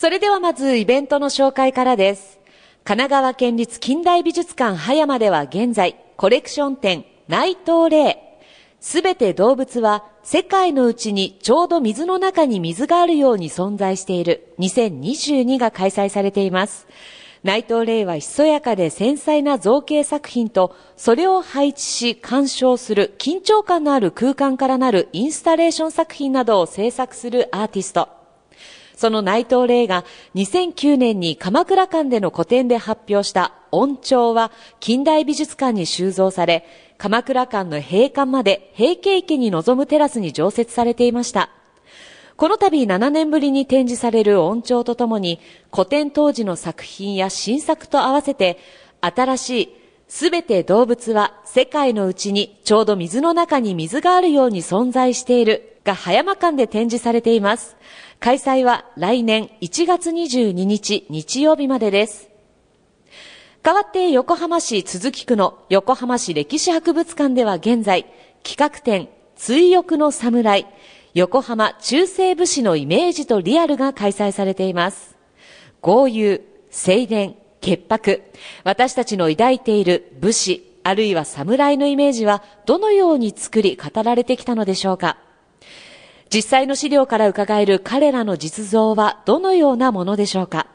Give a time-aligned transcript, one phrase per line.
[0.00, 2.38] それではまずイベントの紹介からです。
[2.84, 8.38] 神奈川県立近代美術館葉山では現在、コレクション展内藤霊
[8.78, 16.86] すべて動物は世界のうちにちょうど水の中に水があるように存在している2022が開催されています。
[17.42, 28.17] 内藤霊はひそやかで繊細な造形作品と、それを配置し鑑賞する緊張感のある空間からなるインスタレーション作品などを制作するアーティスト。
[28.98, 30.04] その内藤霊が
[30.34, 34.50] 2009年に鎌倉館での個展で発表した音調は
[34.80, 36.66] 近代美術館に収蔵され、
[36.98, 41.48] 鎌倉館の閉館まで平家池に臨むテラスに常設されていました。
[42.36, 45.38] この度7年ぶりに展示される音調とともに、
[45.72, 48.58] 古典当時の作品や新作と合わせて、
[49.00, 49.76] 新しい
[50.08, 57.76] すべて動物は世界のうちにちょうど水の中に水があるように存在しているが葉山館で展示されています。
[58.20, 62.28] 開催は来年1月22日日曜日までです。
[63.62, 68.06] 代わって横浜市都筑区の横浜市歴史博物館では現在、
[68.42, 70.66] 企画展、追憶の侍、
[71.14, 75.16] 横浜中世武士のイメージとリアルが開催されています。
[75.80, 78.22] 豪遊、正殿、潔白、
[78.62, 85.18] 私たちの抱いている武士、あるいは侍のイメージはどのように作り語られてきたのでしょうか
[86.32, 90.66] 実際の資料から伺える彼らの実像はどのようなものでしょうか？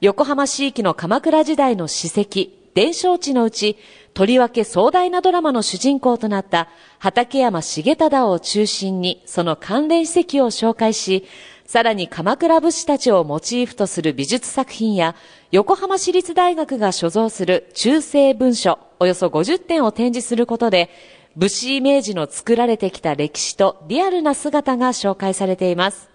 [0.00, 3.76] 横浜市域の鎌倉時代の史跡、伝承地のうち、
[4.14, 6.68] とりわけ壮大なドラマの主人公となった
[6.98, 11.26] 畠山重忠を中心にその関連史跡を紹介し、
[11.66, 15.14] さらに鎌倉武士たちをモチーフとする美術作品や、
[15.52, 20.88] 横浜市立大学が所蔵する中世文書およそ50点を展示することで、
[21.36, 26.10] 武士イメージの作られてきた歴史とリアルな姿が紹介されています。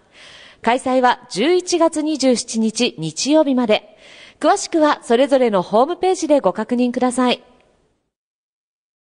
[0.62, 3.98] 開催は11月27日日曜日まで。
[4.40, 7.42] 詳しくはそれぞれのホームページでご確認ください。